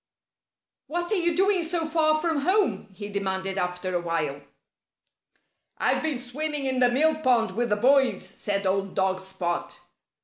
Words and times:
"What 0.87 1.11
are 1.11 1.15
you 1.15 1.35
doing 1.35 1.61
so 1.61 1.85
far 1.85 2.19
from 2.19 2.37
home?" 2.37 2.89
he 2.91 3.07
demanded 3.07 3.59
after 3.59 3.93
a 3.93 4.01
while. 4.01 4.41
"I've 5.77 6.01
been 6.01 6.17
swimming 6.17 6.65
in 6.65 6.79
the 6.79 6.89
mill 6.89 7.19
pond 7.21 7.51
with 7.55 7.69
the 7.69 7.75
boys," 7.75 8.27
said 8.27 8.65
old 8.65 8.95
dog 8.95 9.19
Spot. 9.19 9.79